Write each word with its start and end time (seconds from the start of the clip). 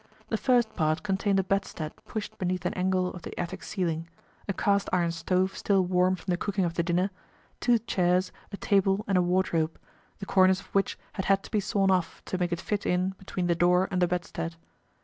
The 0.29 0.35
first 0.37 0.73
part 0.75 1.03
contained 1.03 1.39
a 1.39 1.43
bedstead 1.43 1.93
pushed 2.05 2.39
beneath 2.39 2.65
an 2.65 2.73
angle 2.73 3.09
of 3.13 3.21
the 3.21 3.39
attic 3.39 3.61
ceiling, 3.61 4.09
a 4.49 4.51
cast 4.53 4.89
iron 4.91 5.11
stove 5.11 5.55
still 5.55 5.85
warm 5.85 6.15
from 6.15 6.31
the 6.31 6.37
cooking 6.39 6.65
of 6.65 6.73
the 6.73 6.81
dinner, 6.81 7.11
two 7.59 7.77
chairs, 7.77 8.31
a 8.51 8.57
table 8.57 9.05
and 9.07 9.15
a 9.15 9.21
wardrobe, 9.21 9.77
the 10.17 10.25
cornice 10.25 10.59
of 10.61 10.73
which 10.73 10.97
had 11.13 11.25
had 11.25 11.43
to 11.43 11.51
be 11.51 11.59
sawn 11.59 11.91
off 11.91 12.25
to 12.25 12.39
make 12.39 12.51
it 12.51 12.59
fit 12.59 12.83
in 12.83 13.11
between 13.19 13.45
the 13.45 13.53
door 13.53 13.87
and 13.91 14.01
the 14.01 14.07
bedstead. 14.07 14.55